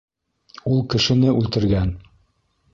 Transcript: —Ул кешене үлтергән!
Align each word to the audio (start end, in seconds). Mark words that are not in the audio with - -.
—Ул 0.77 0.81
кешене 0.95 1.37
үлтергән! 1.43 1.95